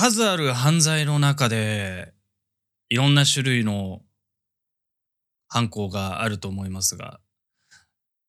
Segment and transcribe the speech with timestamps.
[0.00, 2.14] 数ある犯罪の中で、
[2.88, 4.00] いろんな種類の
[5.46, 7.20] 犯行があると思いますが、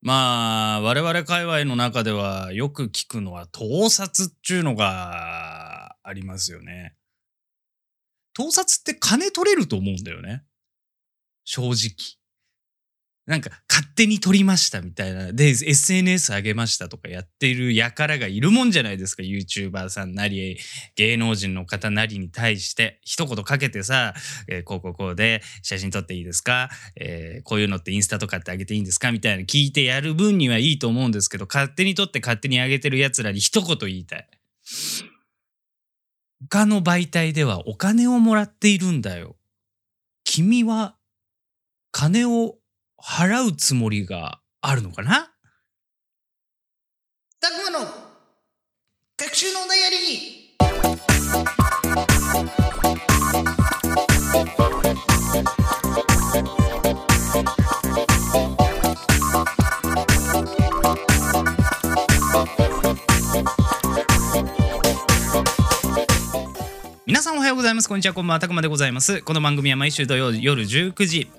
[0.01, 6.93] まあ、我々界隈の中ではよく聞くのは盗撮っていうのがありますよね。
[8.33, 10.43] 盗撮って金取れると思うんだよね。
[11.45, 12.20] 正直。
[13.31, 15.31] なんか勝手に撮りましたみたいな。
[15.31, 19.23] で、SNS 上げましたとかやってる輩がいるもんじゃないですか。
[19.23, 20.59] YouTuber さんなり、
[20.97, 24.13] 芸能人の方なりに対して、一言かけてさ、
[24.49, 29.13] えー、こうこうこうで写真撮っていいですか、えー、こういうのってインスタとかってあげていいんですか？
[29.13, 34.29] みたいな聞いてやる分にはいいと思うんですけど、勝手に撮って勝手にあげてる奴らに一言言いたい。
[36.49, 39.37] 他の媒体ではお金をもらっているんだよ。
[40.25, 40.97] 君は
[41.93, 42.57] 金を
[43.03, 45.31] 払うつもりがあるのかな？
[47.39, 47.85] たくまの
[49.17, 50.01] 学習のダイアリー
[67.07, 67.89] 皆さんおはようございます。
[67.89, 68.13] こんにちは。
[68.13, 68.39] こんばんは。
[68.39, 69.23] たくまでございます。
[69.23, 71.31] この番組は毎週土曜夜19時、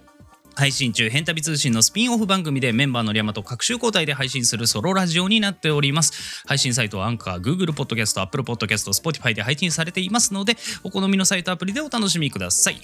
[0.54, 6.44] 配信中、変旅通信のスピンオフ番組でメンバーのリャマと各週交代で配信するソロラジオになっております。
[6.46, 12.80] 配信サイトはアンカー、Google Podcast、Apple Podcast、Spotify で配信されていますので、お好みのサイトアプリでお楽しみください。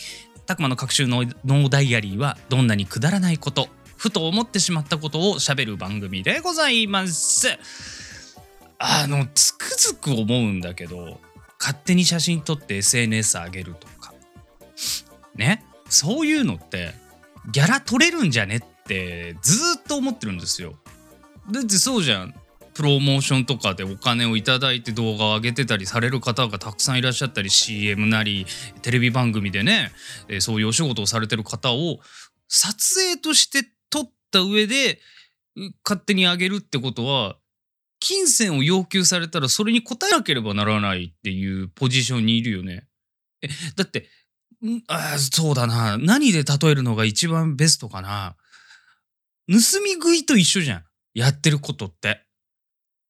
[0.46, 7.58] たくまの各週のノーダイアリーはどんなにくだらないこと、ふと思ってしまったことを喋る番組でございます。
[8.78, 11.20] あの、つくづく思うんだけど、
[11.58, 14.14] 勝手に写真撮って SNS 上げるとか。
[15.34, 15.64] ね？
[15.90, 16.94] そういうのって
[17.50, 20.74] ギャラ取れるんじゃねってずっと思ってるんですよ。
[21.50, 22.34] だってそうじゃん。
[22.74, 28.46] プロモーションとかでお金をいただいて動画を上げてたりされる方がたくさんいらっしゃったり CM なり
[28.82, 29.90] テレビ番組でね、
[30.28, 31.98] えそういうお仕事をされてる方を
[32.46, 35.00] 撮影として撮った上で
[35.84, 37.36] 勝手に上げるってことは
[37.98, 42.86] 金銭を要求されたらそれに応えなければならないっていうポジションにいるよね。
[43.42, 44.08] えだって
[44.88, 45.98] あそうだな。
[45.98, 48.36] 何で例えるのが一番ベストかな。
[49.46, 50.84] 盗み食いと一緒じゃん。
[51.14, 52.24] やってることって。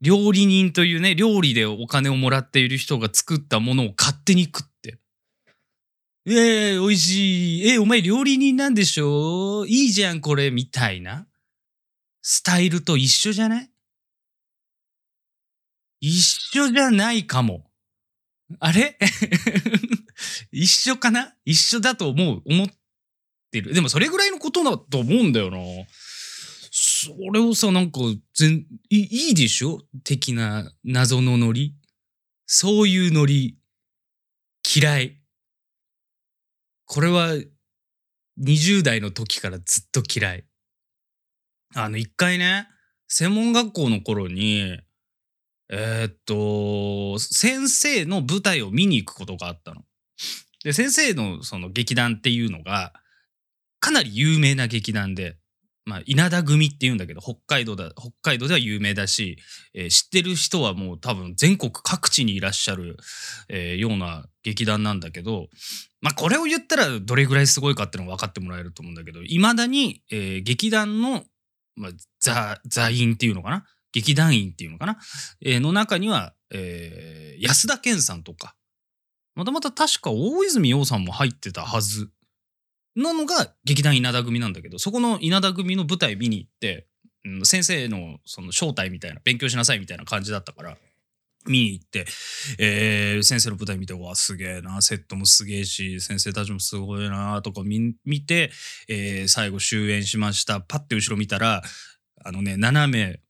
[0.01, 4.99] 料理人というね、料理でお金をもらっている人が作ったものを勝手に食って。
[6.27, 7.69] ええー、美味しい。
[7.71, 9.65] えー、お前料理人なんでしょ？
[9.67, 11.27] いいじゃん、これ、みたいな。
[12.21, 13.71] スタイルと一緒じゃない？
[16.01, 16.21] 一
[16.57, 17.68] 緒じゃないかも。
[18.61, 18.99] あれ？
[20.53, 21.35] 一緒かな？
[21.45, 22.69] 一緒だと思う、思っ
[23.51, 23.75] てる。
[23.75, 25.59] でもそれぐらいのことだと思うんだよな。
[26.71, 28.01] それをさ、なんか、
[28.35, 29.83] 全、いいいでしょ？
[30.05, 31.75] 的な謎のノリ？
[32.47, 33.59] そういうノリ、
[34.77, 35.21] 嫌い？
[36.87, 37.35] これは、
[38.41, 40.45] 20代の時からずっと嫌い。
[41.75, 42.69] あの、一回ね、
[43.09, 44.79] 専門学校の頃に、
[45.71, 49.83] えー、っと、先生の舞台を見に行くことがあったの。
[50.65, 52.93] で、先生のその劇団っていうのが、
[53.81, 55.37] かなり有名な劇団で、
[55.85, 59.39] まあ、稲田組っていうんだけど、北海道だ、北海道では有名だし、
[59.73, 62.99] えー、知ってる人はもう多分全国各地にいらっしゃる、
[63.49, 65.49] えー、ような劇団なんだけど、
[66.03, 71.25] まあ、これを言ったらどれぐらいすごいかっていうのが分かってもらえると思うんだけど、いまだに、えー、劇団の、
[71.75, 73.65] まあ、座、座員っていうのかな？
[73.93, 74.99] 劇団員っていうのかな、
[75.41, 78.55] えー、の中には、えー、安田健さんとか、
[79.35, 82.11] またまた確か大泉洋さんも入ってたはず。
[82.97, 86.89] なのが劇団稲田組なんだけど、そこの稲田組の舞台見に行って、
[87.25, 90.77] うん、先生のその正体みたいな、勉強しなさいみたいな感じだったから、
[91.47, 92.07] 見に行って、
[92.59, 97.95] えー、先生の舞台見て、わ、すげえな、セットもすげえし、先生たちもすごいな、とか見
[98.27, 98.51] て、
[98.89, 100.61] えー、最後終演しました。
[100.61, 101.63] パッて後ろ見たら、
[102.25, 103.21] あのね、斜め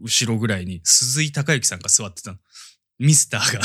[0.00, 2.38] 後ろぐらいに鈴井孝之さんが座ってたの。
[2.98, 3.60] ミスターが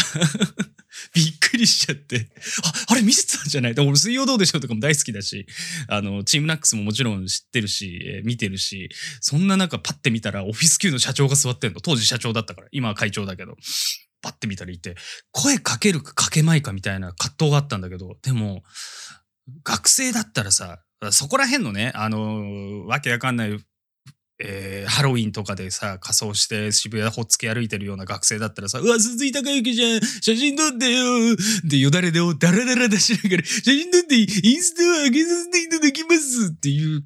[1.14, 2.30] びっくりしちゃって。
[2.64, 3.74] あ、あれミスターじゃない？
[3.78, 5.46] 俺水曜どうでしょうとかも大好きだし、
[5.88, 8.90] あの、チームナックスももちろん知ってるし、えー、見てるし、
[9.22, 11.80] そんな中パッて見たらオフィス級の社長が座ってんの。
[11.82, 12.68] 当時社長だったから。
[12.72, 13.56] 今は会長だけど。
[14.22, 14.96] パッて見たらいて、
[15.32, 18.64] 声かけるかかけまいかみたいな葛藤があったんだけど、でも、
[19.64, 23.58] 学生だったらさ、そこら辺のね、あのー、わけわかんない
[24.42, 37.04] えー、ハロウィンとかでさ、仮装して渋谷ほっつき歩いてるような学生だったらさ、うわ、鈴井孝之じゃん写真撮ってよで、よだれでをダラダラ出しながら、写真撮ってインスタを上げさせていただきますっていう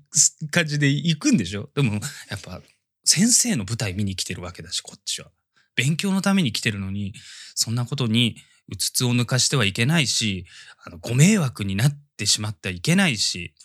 [0.51, 1.71] 感じで行くんでしょ？
[1.75, 1.93] でも、
[2.29, 2.61] やっぱ、
[3.03, 5.31] 先生の舞台見に来てるわけだし、こっちは。
[5.75, 7.13] 勉強のために来てるのに、
[7.55, 8.35] そんなことに、
[8.69, 10.45] うつつを抜かしてはいけないし、
[10.85, 13.55] あの、ご迷惑になってしまってはいけないし、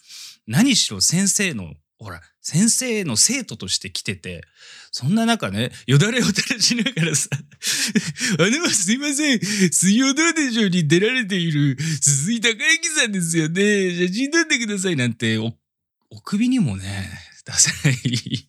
[0.46, 4.42] 何しろ先生の、ほら、先生の生徒として来てて、
[4.92, 7.28] そんな中ね、よだれを垂らしながらさ、
[8.38, 14.06] あの、すいません、水曜どうでしょうに出られている鈴井孝之さんですよね。
[14.06, 15.52] 写真撮ってくださいなんて、お、
[16.10, 17.10] お首にもね、
[17.44, 18.48] 出せない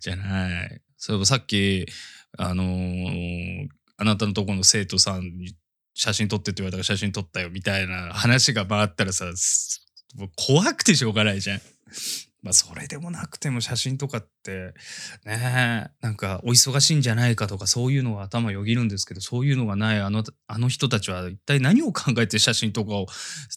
[0.00, 0.82] じゃない。
[0.98, 1.86] そういえばさっき、
[2.36, 5.54] あのーあなたのとこの生徒さんに
[5.94, 9.26] 写真撮ってって言われたから写真撮ったよみたいな話が回ったらさ、
[10.36, 11.60] 怖くてしょうがないじゃん。
[12.44, 14.74] まあそれでもなくても写真とかって
[15.24, 23.06] ねなんかお忙しいんじゃないかとかそういうのが頭よぎるんですけどそういうのがないあのあの人たちは一体何を考えて写真とかを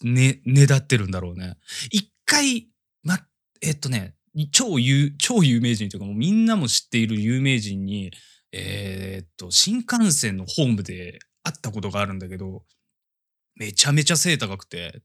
[0.02, 1.56] ねねだってるんだろうね。
[1.90, 2.68] 一回
[3.02, 3.18] ま
[3.60, 4.14] えっとね
[4.52, 8.10] 超有超有名人というかもうみんなも知っている有名人に
[8.52, 12.62] えーっと新幹線のホームで会ったことがあるんだけど
[13.56, 15.02] めちゃめちゃ背高くて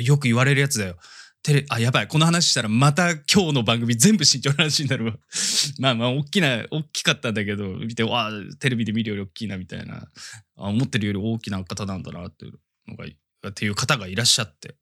[0.00, 0.96] よく言われるやつだよ。
[1.44, 2.08] テレあやばい。
[2.08, 5.12] この話したらまた今日の番組全部身長の話になるわ。
[5.78, 10.08] まあまあ大きな大きかったんだけど見てわあテレビで見るより大きいなみたいな。
[10.56, 12.58] あ思ってるより大きな方なんだなっていう
[12.88, 13.04] のが
[13.50, 14.74] っていう方がいらっしゃって、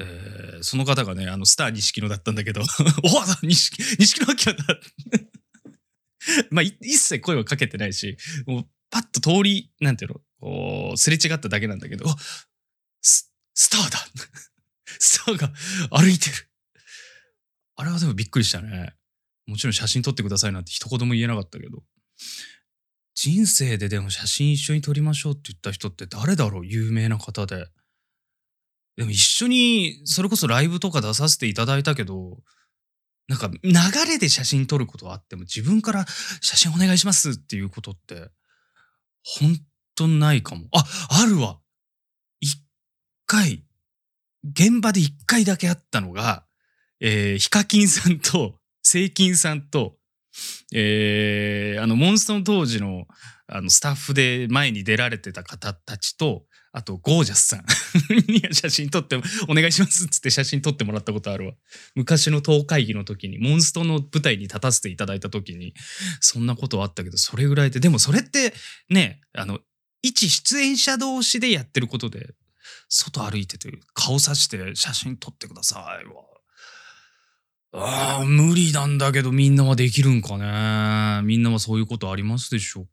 [0.00, 2.62] えーその方がねあのスター錦野だったんだけど。
[3.04, 4.80] おわ錦錦野明だ。
[6.50, 8.16] まあ一切声はかけてないし
[8.46, 12.06] もうパッと通りなんていうのこうすれ違っただけなんだけど。
[13.00, 13.98] ススターだ。
[15.04, 15.52] スターが
[15.90, 16.36] 歩いてる。
[17.74, 18.94] あれはでもびっくりしたね。
[19.46, 21.82] もちろん写真撮ってくださいなんて一言も言えなかったけど。
[23.14, 26.66] 人生ででも写真一緒に撮りましょうって言った人って誰だろう？
[26.66, 27.66] 有名な方で。
[28.96, 32.38] でも一緒にそれこそライブとか出させていただいたけど、
[33.26, 33.72] なんか流
[34.06, 36.06] れで写真撮ることはあっても自分から
[36.40, 38.28] 写真お願いしますっていうことって
[39.24, 39.58] 本
[39.94, 40.68] 当ないかも。
[40.72, 40.84] あ、
[41.22, 41.58] あるわ。
[42.40, 42.62] 一
[43.26, 43.64] 回、
[44.44, 46.44] 現場で一回だけあったのが、
[47.00, 49.96] えーヒカキンさんと、セイキンさんと、
[50.74, 53.06] えーあの、モンストの当時の、
[53.46, 56.44] あの、スタッフで前に出られてた方たちと、
[56.74, 57.64] あと、ゴージャスさん
[58.32, 59.16] に写真撮って、
[59.46, 61.52] お願いしますっつって写真撮ってもらったことあるわ。
[61.94, 65.74] 昔の党会議の時に、モンストの舞台に立たせていただいた時に、
[66.20, 68.54] そんなことあったけど、それぐらいで、でもそれって、
[68.88, 69.60] ね、あの、
[70.00, 72.34] 一出演者同士でやってることで、
[72.88, 76.22] 外歩いてて顔さして写真撮ってくださいわ。
[77.74, 81.22] ああ、無理なんだけどみんなはできるんかね。
[81.26, 82.88] みんなはそういうことありますでしょうか。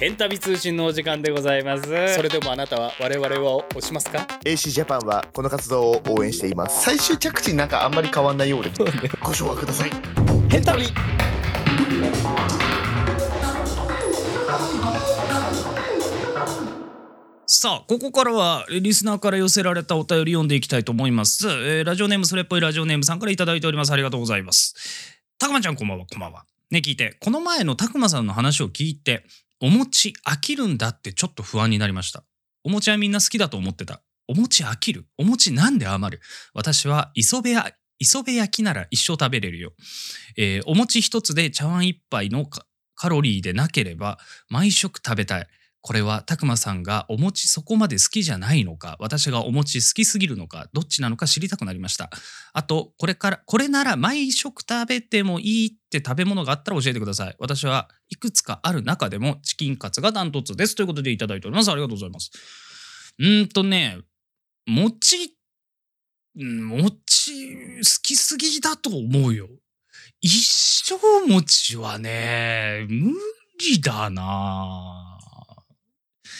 [0.00, 1.84] ヘンタビ通信のお時間でございます。
[2.14, 6.82] それでもあなたは我々を押しますか？AC ジャパンはこの活動を応援しています。
[6.82, 8.72] 最終着地なんかあんまり変わんないようで。
[9.22, 9.90] ご唱和ください。
[10.50, 10.86] ヘンタビ
[17.56, 21.46] さあ、ここからはリスナーから寄せられたお便り読んでいきたいと思います。
[21.48, 23.92] えーラジオネームそれっぽいラジオネームさんからいただいております。
[23.92, 24.74] ありがとうございます。
[25.38, 26.44] たくまちゃんこんばんは、こんばんは。
[26.72, 29.24] ね、聞いて、この前のたくまさんの話を聞いて、
[29.60, 32.24] お餅飽きるんだってちょっと不安になりました。
[32.64, 34.02] お餅はみんな好きだと思ってた。
[34.26, 35.06] お餅飽きる？
[35.16, 36.22] お餅なんで余る？
[36.54, 37.70] 私は磯辺や
[38.00, 39.72] 磯辺焼きなら一生食べれるよ。
[40.36, 42.46] えーお餅一つで茶碗一杯の
[42.96, 44.18] カロリーでなければ
[44.48, 45.46] 毎食食べたい。
[45.86, 52.08] これはたくまさんがお餅そこまで好きじゃないのか私がお餅好きすぎるのかどっちなのか知りたくなりました。
[52.54, 57.36] あとこれからこれなら毎食食べてもいいって食べ物があったら教えてください。
[57.38, 61.70] 私はいくつかある中でもチキンカツがダントツですということでいただいております。
[61.70, 62.30] ありがとうございます。
[63.18, 63.98] うーんとね
[64.66, 65.36] 餅
[66.34, 67.32] 餅
[67.76, 69.50] 好きすぎだと思うよ。
[70.22, 70.30] 一
[70.86, 73.12] 生餅はね無
[73.60, 75.13] 理だな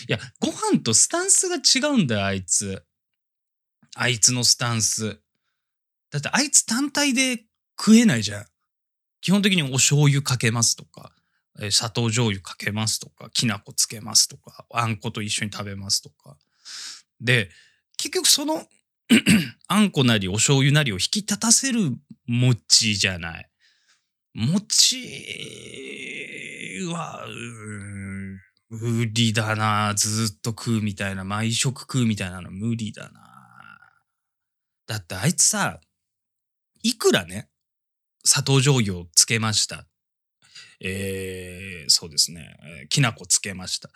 [0.08, 2.84] いや、ご飯とスタンスが違うんだよ、あいつ。
[3.96, 5.20] あいつのスタンス。
[6.10, 7.44] だってあいつ単体で
[7.78, 8.46] 食えないじゃん。
[9.20, 11.12] 基本的にお醤油かけますとか、
[11.60, 16.36] え砂糖醤油かけますとか、きな粉つけますとか、あんこと一緒に食べますとか。
[17.20, 17.50] で、
[17.96, 18.66] 結局その
[19.68, 21.96] あんこなりお醤油なりを引き立たせる
[22.26, 23.48] 餅じゃない。
[24.34, 24.98] 餅
[26.92, 28.13] は、うーん
[28.70, 29.94] 無理だな。
[29.94, 33.20] ずっと食うみたいな、毎食食うみたいなの無理だな。
[34.86, 35.80] だってあいつさ、
[36.82, 37.48] いくらね、
[38.24, 39.86] 砂糖醤油をつけました。
[40.80, 42.56] えー、そうですね、
[42.90, 43.90] きな粉つけました。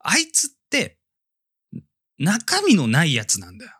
[0.00, 0.98] あいつって、
[2.18, 3.72] 中身のないやつなんだよ。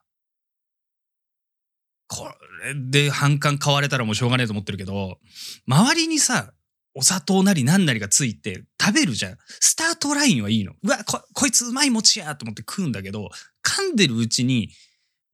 [2.08, 2.28] こ
[2.64, 5.20] れで反感買われたらもうしょうがないと思ってるけど、
[5.66, 6.52] 周りにさ、
[6.94, 9.36] お砂糖なり何なりがついて食べるじゃん。
[9.60, 10.72] スタートラインはいいの。
[10.82, 13.30] うわ、こ、こいつうまい餅やと思って食うんだけど、
[13.64, 14.70] 噛んでるうちに、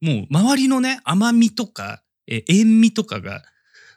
[0.01, 3.41] もう周りのね、甘みとか、え塩味とかが、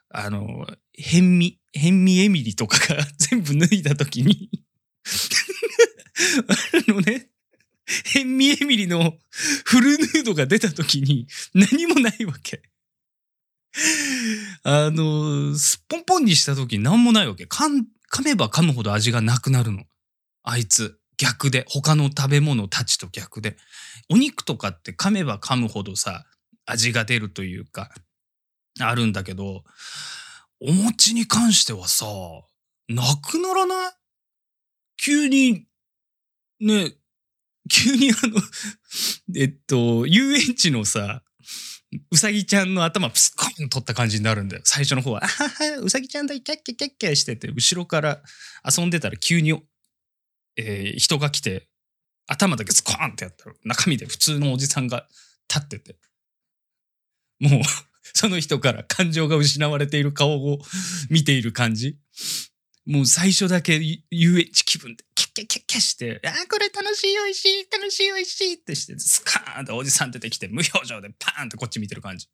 [0.09, 4.51] あの、変味、変味エミリとかが 全部脱いだ時に
[6.49, 7.29] あのね、
[8.05, 9.19] 変味エミリの
[9.65, 12.70] フルヌードが出た時に何もないわけ。
[14.65, 17.45] あの、すっぽんぽんにした時何もないわけ。
[17.45, 19.85] 噛ん噛めば噛むほど味がなくなるの。
[20.43, 20.99] あいつ。
[21.19, 21.65] 逆で。
[21.69, 23.57] 他の食べ物たちと逆で。
[24.09, 26.25] お肉とかって噛めば噛むほどさ、
[26.67, 27.91] 味が出るというか、
[28.81, 29.65] あるんだけど、
[30.61, 32.07] お餅に関してはさ、
[32.89, 33.93] なくならない？
[34.97, 35.67] 急に、
[36.61, 36.95] ね、
[37.71, 38.41] 急にあの、
[39.37, 41.23] えっと、遊園地のさ、
[42.11, 44.63] うさぎちゃんの頭プスコーン取った感じになるんだよ。
[44.65, 48.23] 最初の方は、あはは、うさぎちゃんだ、キャッキャキャッキャしてて、後ろから
[48.65, 49.61] 遊んでたら急に、
[50.57, 51.69] えー人が来て、
[52.29, 55.09] 頭だけスコーンってやったら、中身で普通のおじさんが
[55.53, 55.97] 立ってて、
[57.41, 57.63] もう、
[58.15, 60.61] その人から感情が失われている顔を
[61.11, 61.99] 見ている感じ。
[62.87, 63.81] もう最初だけ
[64.11, 65.05] 遊園地気分で
[65.47, 72.29] キャッキャして、あーこれ楽しい美味しい楽しい美味しいってして、スカーンっておじさん出てきて無表情でパーンってこっち見てる感じ。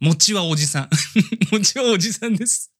[0.00, 0.90] 餅はおじさん。
[1.52, 2.72] 餅はおじさんです。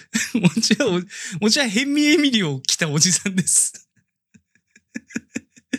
[0.34, 1.00] 餅はお、
[1.40, 3.88] 餅はヘンミエミリを着たおじさんです。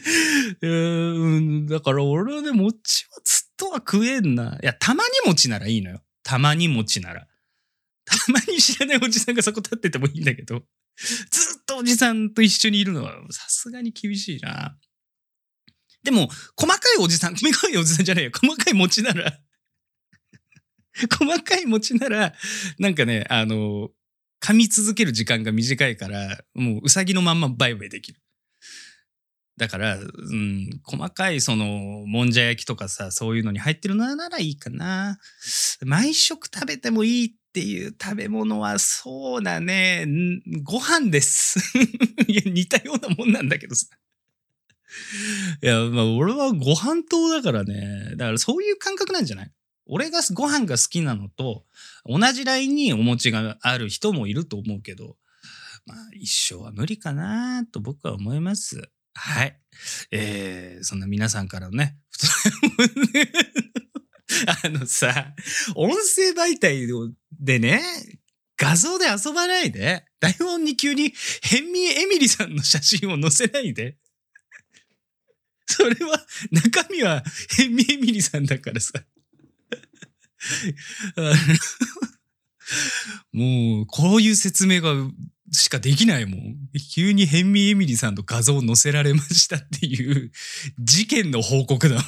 [0.62, 4.58] うんだから俺はね、餅はずっとは食えんな。
[4.62, 6.02] いや、たまに餅ならいいのよ。
[6.24, 7.28] たまに餅なら。
[8.06, 10.64] たまに知らないおじさんがそこ立っててもいいんだけど、
[10.98, 14.76] ずとおじさんと一緒にいるのはさすがに厳しいな。
[16.04, 18.32] でも、細かいおじさん、細かいおじさんじゃないよ。
[18.34, 19.40] 細かい餅なら、
[21.20, 22.34] 細かい餅なら、
[22.80, 23.90] なんかね、あの、
[24.42, 28.22] 噛み続ける時間が短いから、もううさぎのまんまバイバイできる。
[29.58, 31.66] だから、うん、細かいその、
[32.06, 35.18] もんじゃ焼きとかさ、そういうのに入ってるのならいいかな。
[35.82, 40.06] 毎食食べてもいいっていう食べ物は、そうだね、
[40.62, 41.58] ご飯です。
[42.28, 43.88] いや、似たようなもんなんだけどさ。
[45.64, 48.12] いや、まあ、俺はご飯党だからね。
[48.16, 49.52] だからそういう感覚なんじゃない？
[49.88, 51.66] 俺がご飯が好きなのと、
[52.06, 55.18] 同じラインにお餅がある人もいると思うけど、
[55.88, 58.92] まあ、一生は無理かなと僕は思います。
[59.16, 59.60] はい。
[60.12, 61.98] えー、そんな皆さんからね、
[64.64, 65.34] あのさ、
[65.76, 66.88] 音声媒体
[67.40, 67.82] でね、
[68.58, 73.98] 画像で遊ばないで、台本に急にヘンミーエミリさんの写真を載せないで。
[75.68, 77.24] それは、中身は
[77.56, 78.94] ヘンミーエミリさんだからさ。
[83.32, 84.94] もう、こういう説明が
[85.52, 86.56] しかできないもん。
[86.94, 90.32] 急にヘンミーエミリさんの画像を載せられましたっていう
[90.80, 92.04] 事件の報告だもん。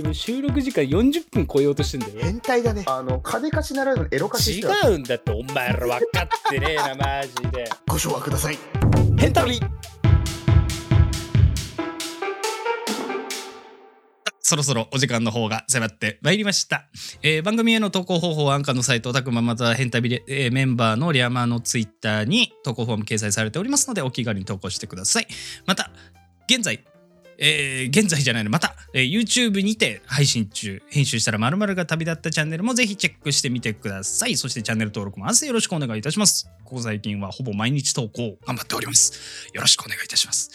[0.00, 2.84] 今収録時間40分超えようとしてんだよ変態だね。
[2.86, 8.58] あの、金貸しならぬエロ貸しし違うんだってお前ら分かってねえなマジでご唱和ください。
[9.18, 9.60] ヘンタビ
[14.40, 16.88] そろそろお時間の方が迫ってまいりました。
[17.22, 25.28] えー番組への投稿方法はアンカーのサイト、たくままたはヘンタビレ、えーメンバーのリアマーのツイッターに投稿フォーム掲載されておりますので、お気軽に投稿してください。
[25.66, 25.90] また、
[26.48, 26.84] 現在、
[27.40, 34.36] えー現在じゃないの、また、えー YouTube にて配信中、編集したら〇〇が旅立ったチャンネルもぜひチェックしてみてください。
[34.36, 36.48] そしてチャンネル登録も合わせてよろしくお願いいたします。
[36.64, 39.48] ここ最近はほぼ毎日投稿頑張っております。
[39.54, 40.50] よろしくお願いいたします。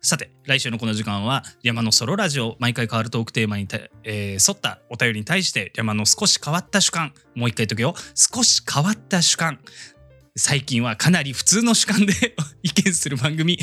[0.00, 3.66] さて、来週のこの時間は山のソロラジオ、毎回変わるトークテーマに、
[4.04, 9.58] えー沿ったお便りに対して山の少し変わった主観、もう一回言っとくよ、少し変わった主観。
[10.36, 12.12] 最近はかなり普通の主観で
[12.62, 13.58] 意見する番組、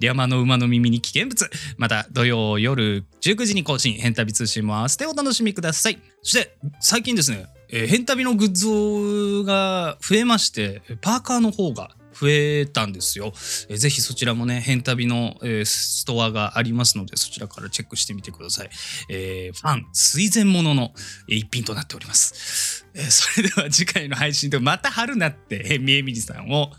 [0.00, 1.50] 山の馬の耳に危険物。
[1.76, 5.98] また土曜夜19時に更新、変旅通信も合わせてお楽しみください。
[6.22, 13.32] そして最近ですね、えー、変旅のグッズが増えまして、パーカーの方が増えたんですよ。
[13.68, 18.70] えーぜひそちらもね、変旅の、えーストアがありますので、そちらからチェックしてみてください。
[19.08, 20.92] えーファン、垂涎もの
[21.26, 22.86] 一品となっております。
[22.94, 26.72] えーそれでは次回の配信でまた春なって、ヘミエミリさんを、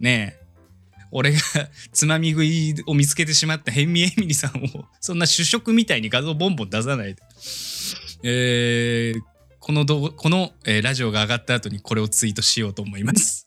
[0.00, 0.44] ねえ、
[1.10, 1.38] 俺が
[1.92, 7.22] つまみ食いを見つけてしまったヘンミエミリさんを、そんな主食みたいに画像ボンボン出さないで。
[8.22, 9.20] えー
[9.60, 13.46] この動この、えーラジオが上がった後にこれをツイートしようと思います。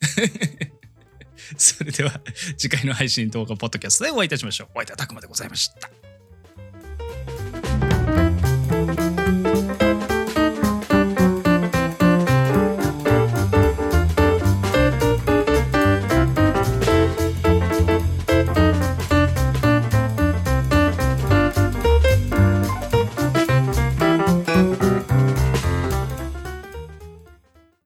[1.55, 2.19] それでは
[2.57, 4.67] 次回の配信動画ポッドキャストでお会いいたしましょう。
[4.75, 6.06] お相手はたくまでございました。